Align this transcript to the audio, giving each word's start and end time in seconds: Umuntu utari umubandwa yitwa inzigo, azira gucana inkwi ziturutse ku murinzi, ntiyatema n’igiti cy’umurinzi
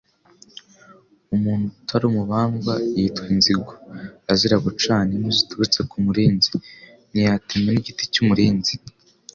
Umuntu 1.35 1.65
utari 1.81 2.05
umubandwa 2.07 2.73
yitwa 2.95 3.23
inzigo, 3.33 3.71
azira 4.31 4.55
gucana 4.65 5.09
inkwi 5.15 5.31
ziturutse 5.37 5.79
ku 5.89 5.95
murinzi, 6.05 6.51
ntiyatema 7.09 7.69
n’igiti 7.71 8.05
cy’umurinzi 8.15 8.73